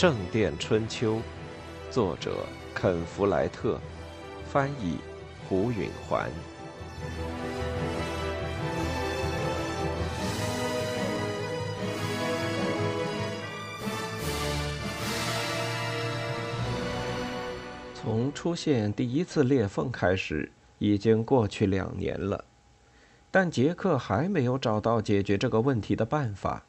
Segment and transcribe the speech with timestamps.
[0.00, 1.16] 圣殿春秋》，
[1.90, 3.80] 作者肯·弗莱特，
[4.46, 4.98] 翻译
[5.48, 6.30] 胡允环。
[17.92, 22.44] 从出现第一次裂缝开始，已经过去两年了，
[23.32, 26.62] 但杰克还没有找到解决这个问题的办法。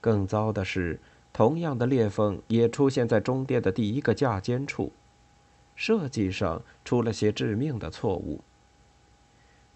[0.00, 0.98] 更糟的是，
[1.32, 4.92] 同样的裂缝也出现在中殿的第一个架尖处，
[5.76, 8.40] 设计上出了些致命的错误。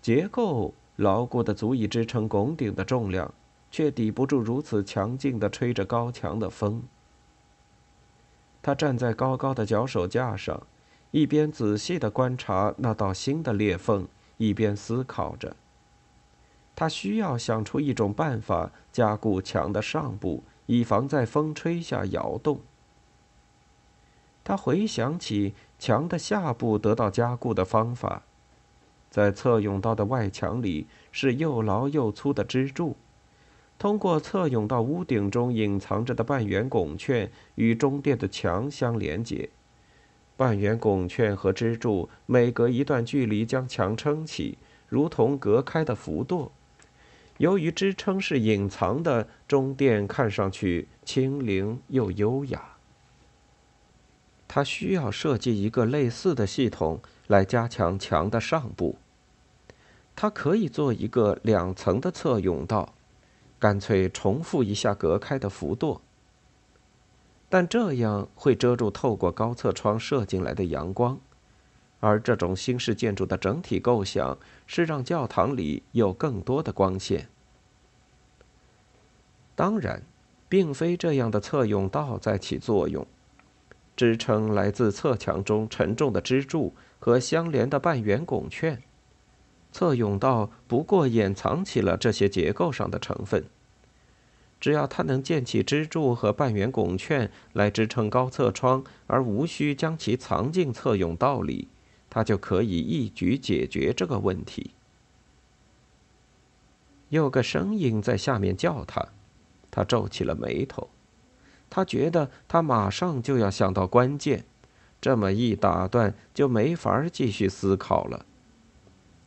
[0.01, 3.33] 结构牢固的足以支撑拱顶的重量，
[3.71, 6.83] 却抵不住如此强劲的吹着高墙的风。
[8.61, 10.63] 他站在高高的脚手架上。
[11.15, 15.55] 一边仔细地观察那道新的裂缝，一边思考着。
[16.75, 22.61] 他需要想出一种办法加固墙的上部，以防在风吹下摇动。
[24.45, 28.23] 他回想起墙的下部得到加固的方法，
[29.11, 32.97] 在侧甬道的外墙里是又牢又粗的支柱，
[33.79, 39.51] 通过侧甬道屋顶中隐藏着的半圆拱券与中殿的墙相连接。
[40.37, 46.51] 半圆拱券和支柱每隔一段距离将墙撑起，如同隔开的浮垛。
[47.43, 52.77] 由于支撑是隐藏的，中殿看上去轻灵又优雅。
[54.47, 58.97] 他需要设计一个类似的系统来加强墙的上部。
[60.15, 62.95] 他可以做一个两层的侧甬道，
[63.59, 65.99] 干脆重复一下隔开的浮垛。
[67.49, 71.19] 但这样会遮住透过高侧窗射进来的阳光，
[71.99, 77.29] 而这种新式建筑的整体构想是让教堂里有更多的光线。
[79.63, 80.03] 当然，
[80.49, 83.07] 并非这样的侧甬道在起作用，
[83.95, 88.83] 支撑来自侧墙中沉重的支柱和相连的半圆拱券，
[89.71, 93.45] 侧甬道不过掩藏起了这些结构上的成分。
[94.59, 101.69] 只要他能建起支柱和半圆拱券来支撑高侧窗，而无需将其藏进侧甬道里，
[102.11, 104.73] 他就可以一举解决这个问题。
[107.11, 109.07] 有个声音在下面叫他，
[109.73, 110.89] 他皱起了眉头。
[111.69, 114.45] 他觉得他马上就要想到关键，
[115.01, 118.27] 这么一打断就没法继续思考了。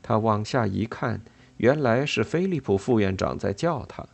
[0.03, 1.21] 他往下一看，
[1.57, 4.05] 原来是菲利普副院长在叫他。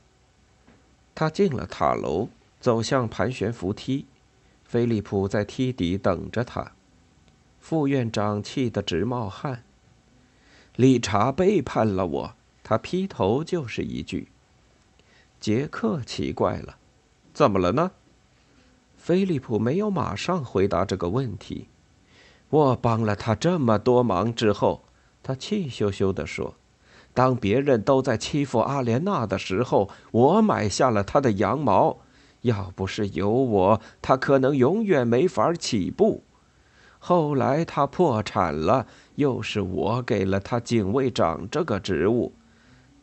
[1.14, 2.30] 他进了塔楼，
[2.62, 4.06] 走向盘旋扶梯。
[4.63, 6.72] 菲利普在梯底等着他。
[7.59, 9.63] 副院长气得直冒汗。
[10.78, 14.30] 理查背叛了我，他劈头就是一句。
[15.41, 16.78] 杰克奇怪了，
[17.34, 17.91] 怎么了呢？
[18.96, 21.68] 菲利普没有马上回答这个问题。
[22.50, 24.84] 我帮了他这么多忙之后，
[25.24, 26.53] 他气咻咻地说。
[27.13, 31.97] 当别人都在欺负阿莲娜的时候，我买下了她的羊毛。
[32.41, 36.24] 要不是有我，他可能永远没法起步。
[37.00, 38.85] 后来他破产了，
[39.16, 42.34] 又是我给了他警卫长这个职务。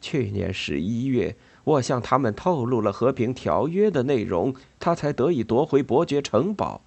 [0.01, 1.37] 去年十一月，
[1.69, 6.81] 我向他们透露了和平条约的内容，他才得以夺回伯爵城堡。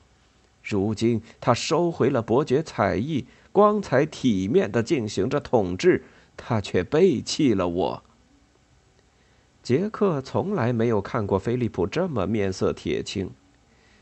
[0.63, 6.03] 如今他收回了伯爵彩艺，光彩体面地进行着统治。
[6.35, 8.03] 他却背弃了我。
[9.61, 13.29] 杰克从来没有看过菲利普这么面色铁青，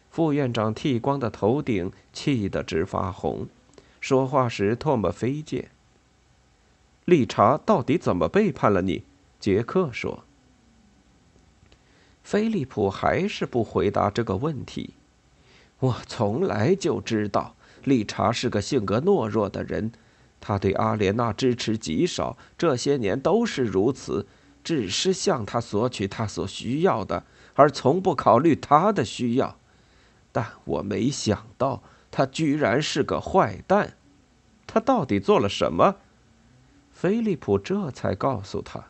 [0.09, 3.47] 副院长剃光的头顶气得直发红，
[3.99, 5.69] 说话时唾沫飞溅。
[7.03, 9.03] 理查到底怎么背叛了你？
[9.41, 10.23] 杰克说。
[12.29, 14.93] 菲利普还是不回答这个问题。
[15.79, 19.91] 我从来就知道，理查是个性格懦弱的人。
[20.39, 24.27] 他对阿莲娜支持极少，这些年都是如此，
[24.63, 27.23] 只是向他索取他所需要的，
[27.55, 29.57] 而从不考虑他的需要。
[30.31, 33.93] 但我没想到，他居然是个坏蛋。
[34.67, 35.95] 他到底做了什么？
[36.91, 38.89] 菲利普这才告诉他，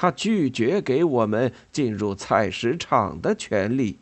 [0.00, 3.98] 他拒绝给我们进入采石场的权利。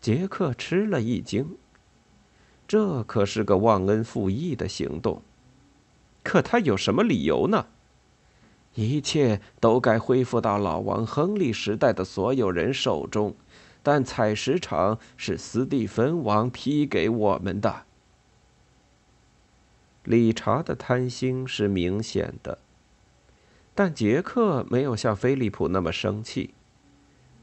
[0.00, 1.56] 杰克吃了一惊，
[2.68, 5.20] 这可是个忘恩负义的行动。
[6.22, 7.66] 可他有什么理由呢？
[8.76, 13.34] 一切都该恢复到老王亨利时代的所有人手中，
[13.82, 17.82] 但采石场是斯蒂芬王批给我们的。
[20.04, 22.58] 理查的贪心是明显的，
[23.78, 26.50] 但杰克没有像菲利普那么生气。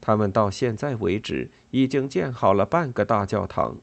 [0.02, 3.78] 他们到现在为止已经建好了半个大教堂，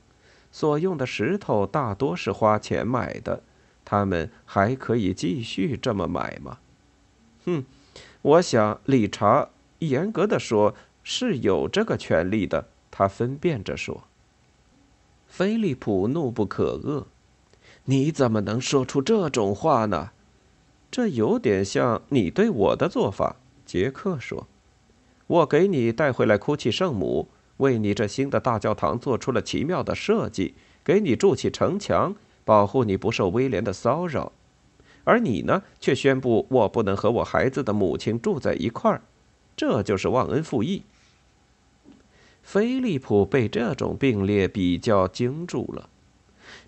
[0.51, 3.41] 所用的石头大多是花钱买的。
[3.83, 6.59] 他们还可以继续这么买吗？
[7.45, 7.65] 哼，
[8.21, 9.49] 我想理查
[9.79, 12.67] 严格的说是有这个权利的。
[12.91, 14.03] 他分辨着说。
[15.25, 17.05] 菲利普怒不可遏
[17.85, 20.11] ：“你怎么能说出这种话呢？
[20.93, 24.45] 这有点像你对我的做法。”杰克说
[25.25, 30.53] ：“我给你带回来哭泣圣母，为你这新的大教堂做出了奇妙的设计，
[30.83, 34.33] 给你筑起城墙。”保护你不受威廉的骚扰，
[35.05, 39.01] 而你呢，却宣布我不能和我孩子的母亲住在一块儿，
[39.55, 40.83] 这就是忘恩负义。
[42.41, 45.87] 菲利普被这种并列比较惊住了，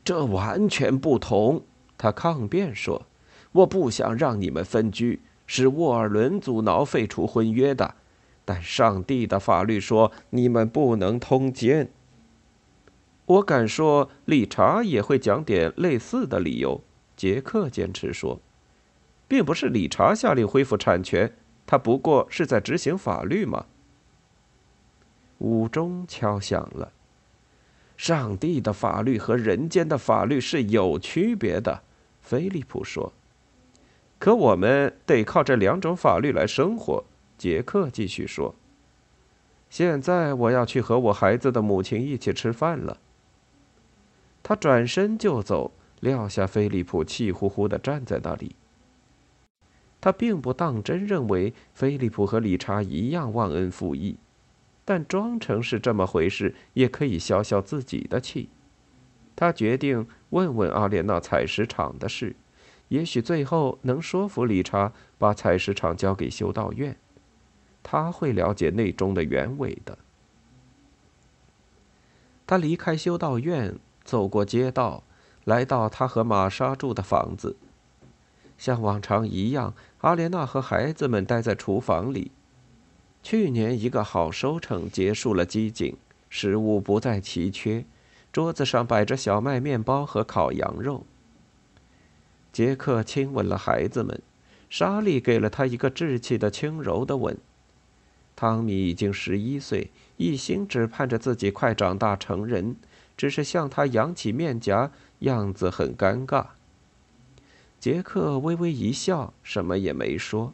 [0.06, 1.62] 这完全不同。
[1.98, 3.06] 他抗辩说
[3.55, 7.95] ：“我不想让你们分居，是沃尔伦阻挠废除婚约的，
[8.43, 11.89] 但上帝的法律说你们不能通奸。”
[13.25, 16.81] 我敢说，理查也会讲点类似的理由。
[17.15, 18.41] 杰克坚持说，
[19.27, 21.33] 并不是理查下令恢复产权，
[21.65, 23.65] 他不过是在执行法律嘛。
[25.37, 26.91] 午钟敲响了。
[27.95, 31.83] 上帝的法律和人间的法律是有区别的，
[32.19, 33.13] 菲利普说。
[34.17, 37.03] 可我们得靠这两种法律来生活。
[37.38, 38.56] 杰克继续说。
[39.69, 42.97] 现在我要去和我孩子的母亲一起吃饭了。
[44.41, 48.56] 他转身就走，撂下菲利普气呼呼地站在那里。
[50.00, 54.17] 他并不当真认为菲利普和理查一样忘恩负义，
[54.85, 58.50] 但装成是这么回事，也可以消消自己的气。
[59.35, 62.35] 他决定问问阿莲娜采石场的事，
[62.89, 66.95] 也许最后能说服理查把采石场交给修道院。
[67.81, 69.97] 他会了解内中的原委的。
[72.47, 73.77] 他离开修道院。
[74.03, 75.01] 走过街道，
[75.45, 77.55] 来到他和玛莎住的房子。
[78.55, 82.29] 像往常一样，阿莲娜和孩子们待在厨房里。
[83.23, 85.95] 去年一个好收成结束了饥馑，
[86.29, 87.83] 食物不再奇缺，
[88.31, 91.03] 桌子上摆着小麦面包和烤羊肉。
[92.55, 94.21] 杰克亲吻了孩子们，
[94.69, 97.37] 莎莉给了他一个稚气的轻柔的吻。
[98.33, 102.77] 汤米已经十一岁，一心只盼着自己快长大成人。
[103.17, 106.45] 只是向他扬起面颊，样子很尴尬。
[107.77, 110.53] 杰克微微一笑，什么也没说。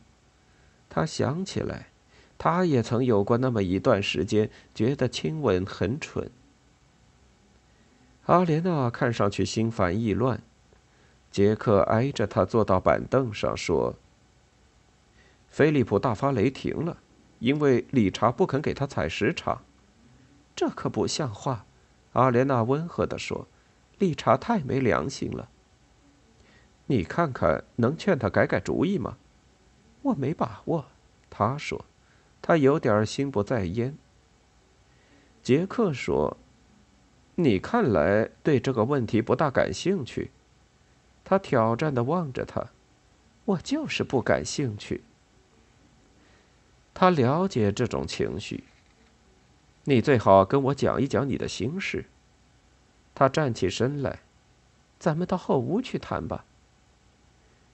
[0.89, 1.89] 他想起来，
[2.39, 6.31] 他也曾有过那么一段时间，觉得亲吻很蠢。
[8.25, 10.41] 阿莲娜看上去心烦意乱。
[11.31, 13.95] 杰克挨着他坐到板凳上，说
[15.47, 16.97] ：“菲利普大发雷霆了，
[17.39, 19.63] 因为理查不肯给他采石场，
[20.53, 21.65] 这可不像话。”
[22.11, 23.47] 阿莲娜温和地说
[23.97, 25.47] ：“理查太没良心了。
[26.87, 29.17] 你看看，能劝他改改主意吗？”
[30.03, 30.87] 我没把握。
[31.29, 31.85] 他说
[32.41, 33.97] ：“他有点心不在焉。”
[35.41, 36.35] 杰克说
[37.35, 40.31] ：“你看来对这个问题不大感兴趣。”
[41.31, 42.71] 他挑战地望着他
[43.45, 45.01] ：“我就是不感兴趣。”
[46.93, 48.65] 他了解这种情绪。
[49.85, 52.03] 你最好跟我讲一讲你的心事。
[53.15, 54.19] 他站起身来，
[54.99, 56.43] 咱们到后屋去谈吧。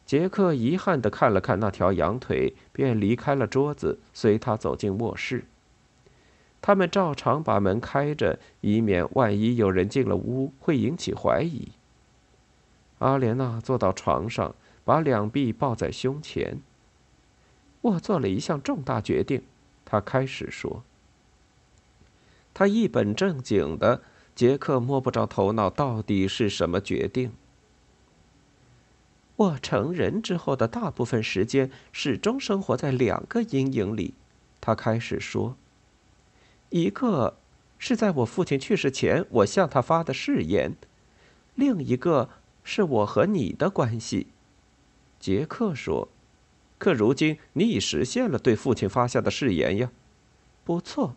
[0.05, 5.45] 杰克遗憾地看了看那条羊腿，便离开了桌子，随他走进卧室。
[6.61, 11.71] 他们照常把门开着，以免万一有人进了屋会引起怀疑。
[12.99, 16.59] 阿莲娜坐到床上，把两臂抱在胸前。
[17.81, 19.43] 我做了一项重大决定，
[19.85, 20.83] 他开始说。
[22.53, 24.01] 他一本正经的，
[24.33, 27.31] 杰克摸不着头脑，到底是什么决定？
[29.35, 34.15] 我成人之后的大部分时间，始终生活在两个阴影里。
[34.59, 35.55] 他开始说
[36.71, 37.37] ：“一个
[37.77, 40.71] 是在我父亲去世前，我向他发的誓言；
[41.53, 42.29] 另一个
[42.67, 44.27] 是我和你的关系。”
[45.17, 46.09] 杰克说
[46.77, 49.89] ：“可如今你已实现了对父亲发下的誓言呀。”
[50.65, 51.15] 不错。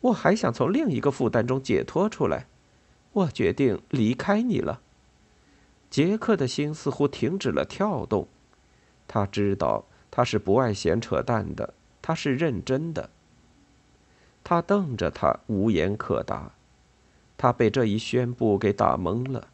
[0.00, 2.46] 我还想从另一个负担中解脱出来，
[3.12, 4.80] 我决定离开你了。
[5.90, 8.28] 杰克的心似乎停止了跳动，
[9.08, 13.10] 他知道他是不爱闲扯淡的，他是认真的。
[14.44, 16.52] 他瞪着他，无言可答。
[17.36, 19.48] 他被这一宣布给打懵了，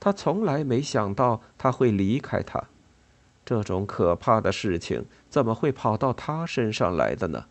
[0.00, 2.64] 他从来没想到他会离开他，
[3.44, 7.46] 这种可怕的事情怎么会跑到他身上来的呢？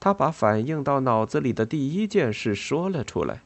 [0.00, 3.42] 他把反映到脑子里的第一件事说了出来。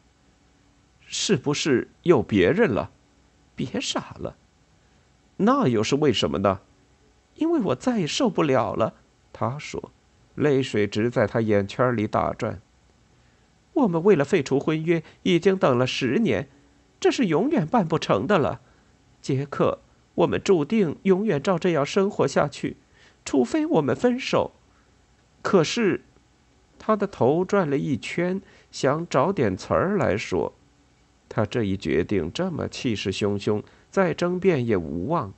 [1.15, 2.91] 是不是有别人了？
[3.55, 4.37] 别傻了。
[5.37, 6.61] 那又是为什么呢？
[7.35, 8.95] 因为我再也受不了了。
[9.33, 9.91] 他说，
[10.35, 12.61] 泪水直在他眼圈里打转。
[13.75, 16.49] 我们为了废除婚约，已经等了十年，
[17.03, 18.61] 这是永远办不成的了，
[19.21, 19.81] 杰克。
[20.15, 22.77] 我们注定永远照这样生活下去，
[23.25, 24.53] 除非我们分手。
[25.43, 26.05] 可是，
[26.79, 28.41] 他的头转了一圈，
[28.71, 30.53] 想找点词儿来说。
[31.29, 35.33] 他这一决定这么气势汹汹，再争辩也无望，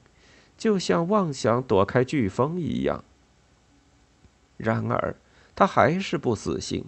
[0.59, 3.02] 就像妄想躲开飓风一样。
[4.59, 5.16] 然而，
[5.56, 6.85] 他还是不死心。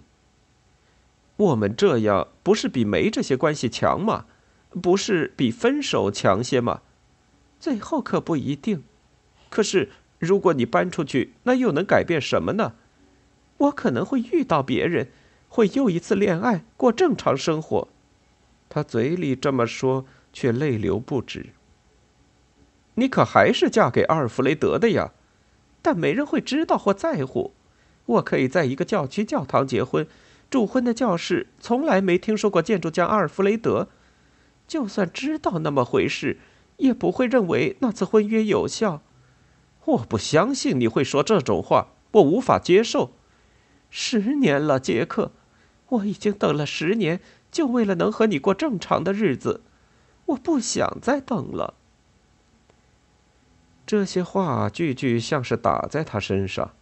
[1.37, 4.25] 我们这样不是比没这些关系强吗？
[4.69, 6.81] 不是比分手强些吗？
[7.59, 8.83] 最后可不一定。
[9.49, 12.73] 可是，如果你搬出去，那又能改变什么呢？
[13.57, 15.09] 我可能会遇到别人，
[15.49, 17.87] 会又一次恋爱，过正常生活。
[18.69, 21.47] 他嘴里这么说，却泪流不止。
[22.95, 25.11] 你可还是嫁给阿尔弗雷德的呀？
[25.81, 27.53] 但没人会知道或在乎。
[28.05, 30.05] 我可以在一个教区教堂结婚。
[30.49, 33.89] 主婚的教士从来没听说过建筑家阿尔弗雷德，
[34.67, 36.37] 就算知道那么回事，
[36.77, 39.01] 也不会认为那次婚约有效。
[39.85, 43.11] 我不相信你会说这种话，我无法接受。
[43.89, 45.31] 十年了，杰克，
[45.89, 49.61] 我已经等了十年，就为了能和你过正常的日子。
[50.25, 51.73] 我不想再等了。
[53.85, 56.73] 这些话句句像是打在他身上，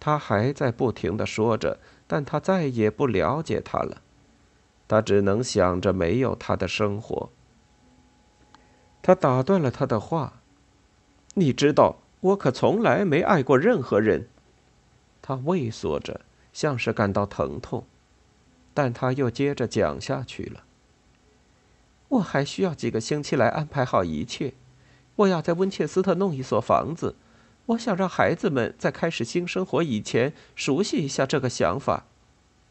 [0.00, 1.78] 他还在不停的说着。
[2.06, 4.02] 但他再也不了解他了，
[4.86, 7.30] 他只能想着没有他的生活。
[9.02, 10.40] 他打断了他的话
[11.34, 14.28] ：“你知道，我可从来没爱过任何人。”
[15.20, 16.20] 他畏缩着，
[16.52, 17.84] 像是感到疼痛，
[18.72, 20.64] 但他又接着讲下去了
[22.08, 24.54] ：“我还需要几个星期来安排好一切。
[25.16, 27.16] 我要在温切斯特弄一所房子。”
[27.68, 32.04] 我想让孩子们在开始新生活以前熟悉一下这个想法。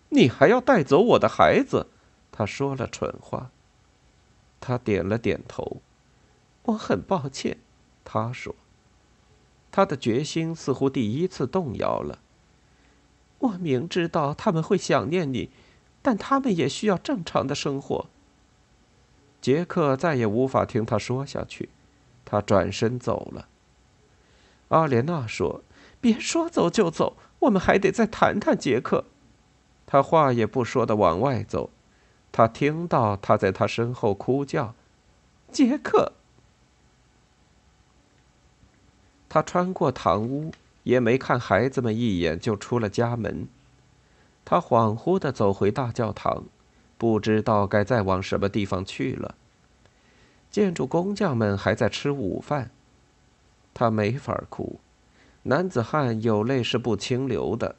[0.10, 1.88] 你还要带走我的孩子？
[2.34, 3.52] 他说了蠢话。
[4.60, 5.82] 他点了点头。
[6.64, 7.58] 我很抱歉，
[8.04, 8.54] 他说。
[9.72, 12.20] 他的决心似乎第一次动摇了。
[13.40, 15.50] 我明知道他们会想念你，
[16.02, 18.08] 但他们也需要正常的生活。
[19.42, 21.70] 杰克再也无法听他说下去，
[22.24, 23.50] 他转身走了。
[24.70, 25.62] 阿莲娜说
[26.00, 29.04] ：“别说走就走，我们还得再谈谈。”杰克，
[29.86, 31.70] 他话也不说的往外走。
[32.34, 34.74] 他听到他在他身后哭叫
[35.54, 36.14] ：“杰克！”
[39.30, 43.48] 他穿过堂屋，也没看孩子们一眼，就出了家门。
[44.44, 46.46] 他恍惚的走回大教堂，
[46.98, 49.36] 不知道该再往什么地方去了。
[50.50, 52.72] 建筑工匠们还在吃午饭。
[53.76, 54.80] 他没法哭，
[55.44, 57.76] 男子汉有泪是不清流的。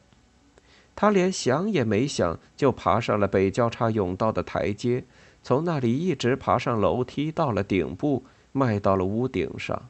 [0.96, 5.04] 他连想也没想，就爬上了北交叉甬道的台阶，
[5.42, 9.88] 从那里一直爬上楼梯，到了顶部，迈到了屋顶上。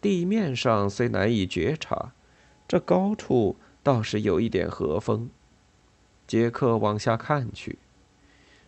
[0.00, 2.12] 地面上虽难以觉察，
[2.66, 5.30] 这高处倒是有一点和风。
[6.26, 7.78] 杰克往下看去。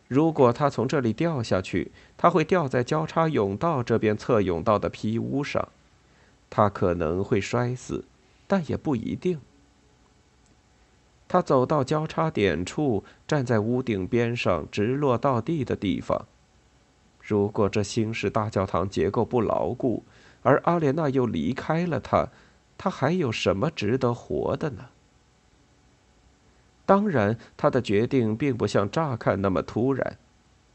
[0.07, 5.69] 如果他从这里掉下去，他会掉在交叉甬道这边侧甬道的皮屋上，
[6.49, 8.05] 他可能会摔死，
[8.47, 9.41] 但也不一定。
[11.27, 16.27] 他走到交叉点处，站在屋顶边上直落到地的地方。
[17.21, 20.05] 如果这新式大教堂结构不牢固，
[20.43, 22.29] 而阿莲娜又离开了他，
[22.77, 24.87] 他还有什么值得活的呢？
[26.85, 30.19] 当然，他的决定并不像乍看那么突然。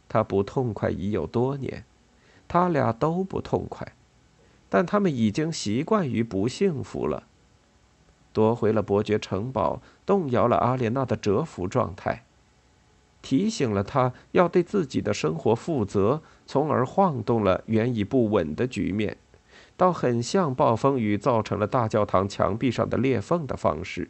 [0.07, 1.85] 他不痛快已有多年，
[2.47, 3.93] 他俩都不痛快，
[4.67, 7.27] 但他们已经习惯于不幸福了。
[8.39, 12.23] 夺回了伯爵城堡，动摇了阿莲娜的蛰伏状态，
[13.21, 19.17] 提醒了他要对自己的生活负责，从而晃动了原已不稳的局面，
[19.75, 24.09] 倒很像暴风雨造成了大教堂墙壁上的裂缝的方式。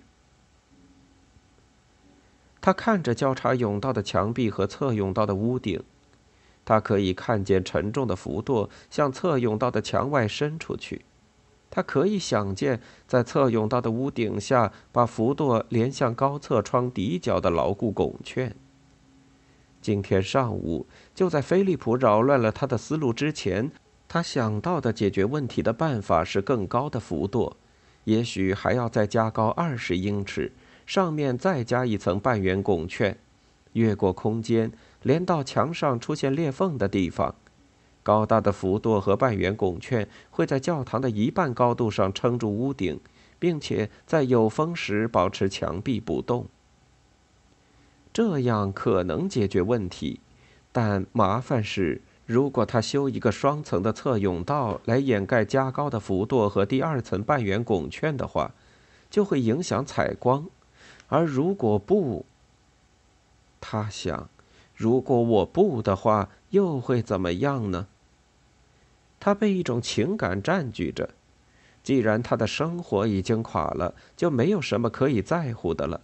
[2.61, 5.81] 他看着交叉甬道的墙壁和侧甬道的屋顶，
[6.63, 11.01] 他可以看见沉重的浮垛向侧甬道的墙外伸出去。
[11.71, 18.55] 他可以想见，在侧甬道的屋顶下，把浮垛连向高侧窗底角的牢固拱券。
[19.81, 23.71] 今天上午，就在菲利普扰乱了他的思路之前，
[24.07, 27.53] 他想到的解决问题的办法是更高的浮垛，
[28.03, 30.51] 也许还要再加高二十英尺。
[30.85, 33.15] 上面再加一层半圆拱券，
[33.73, 34.71] 越过空间，
[35.03, 37.35] 连到墙上出现裂缝的地方。
[38.03, 42.99] 高大的浮垛和半圆拱券会在教堂的一半高度上撑住屋顶，
[43.37, 46.47] 并且在有风时保持墙壁不动。
[48.11, 50.19] 这样可能解决问题，
[50.71, 58.51] 但麻烦是，如果他修一个双层的侧甬道来掩盖加高的浮垛和第二层半圆拱券的话，
[59.09, 60.45] 就会影响采光；
[61.07, 62.25] 而如果不，
[63.61, 64.29] 他想，
[64.75, 67.87] 如果我不的话，又会怎么样呢？
[69.19, 71.09] 他被一种情感占据着，
[71.83, 76.01] 既然他的生活已经垮了，就没有什么可以在乎的了。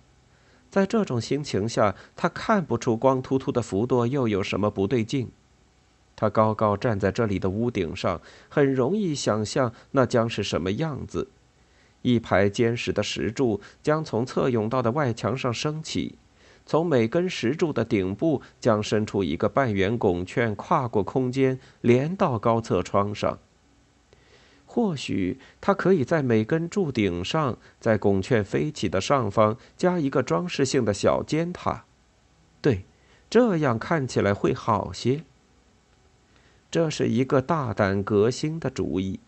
[0.69, 5.31] 在这种心情下，他看不出光秃秃的浮多又有什么不对劲。
[6.17, 11.29] 他高高站在这里的屋顶上，很容易想象那将是什么样子：
[12.01, 16.17] 一排坚实的石柱将从侧甬道的外墙上升起，
[16.65, 23.37] 从每根石柱的顶部将伸出一个半圆拱券，跨过空间，连到高侧窗上。
[24.65, 31.85] 或许他可以在每根柱顶上，在拱券飞起的上方加一个装饰性的小尖塔，
[32.61, 32.83] 对，
[33.29, 35.23] 这样看起来会好些。
[36.69, 39.21] 这是一个大胆革新的主意，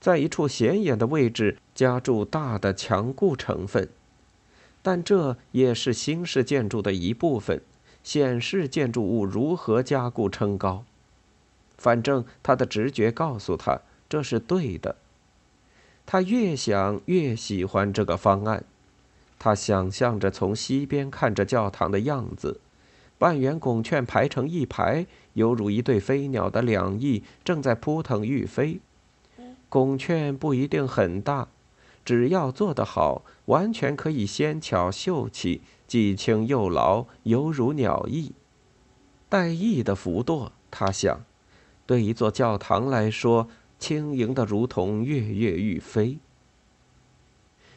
[0.00, 3.88] 在一处显眼的位置加注大的强固成分，
[4.82, 7.60] 但这也是新式建筑的一部分，
[8.02, 10.84] 显示建筑物如何加固撑高。
[11.76, 13.80] 反正他的直觉告诉他。
[14.10, 14.96] 这是对的。
[16.06, 18.64] 他越想越喜欢这个方案。
[19.38, 22.58] 他想象着从西边看着教堂的样子，
[23.18, 28.80] 半圆拱券排成一排，犹如一对飞鸟的两翼正在扑腾欲飞。
[29.68, 31.48] 拱券不一定很大，
[32.08, 38.32] 只要做得好，完全可以纤巧秀气，既轻又牢，犹如鸟翼。
[39.28, 41.26] 带翼的浮垛，他想，
[41.84, 43.50] 对一座教堂来说。
[43.78, 46.18] 轻盈的，如同跃跃欲飞。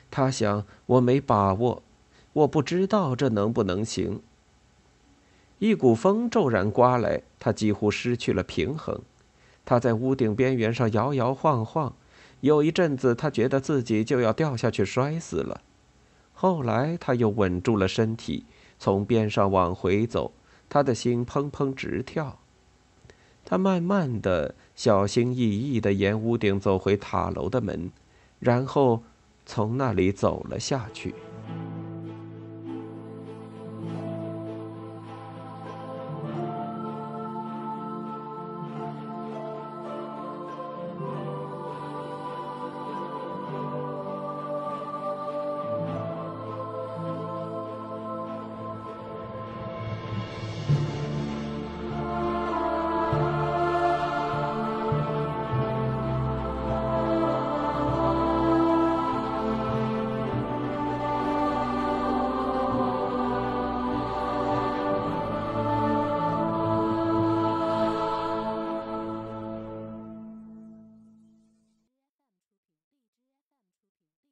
[0.10, 1.84] 他想：“我没把握，
[2.32, 4.22] 我不知道这能不能行。”
[5.60, 9.02] 一股风骤然刮来，他几乎失去了平衡。
[9.66, 11.94] 他在屋顶边缘上摇摇晃晃，
[12.42, 15.62] 有一阵子，他觉得自己就要掉下去摔死了。
[16.34, 18.46] 后来，他又稳住了身体，
[18.78, 20.34] 从边上往回走，
[20.70, 22.38] 他的心砰砰直跳。
[23.44, 24.54] 他慢慢的。
[24.74, 27.92] 小心翼翼的沿屋顶走回塔楼的门，
[28.40, 29.04] 然后
[29.46, 31.14] 从那里走了下去。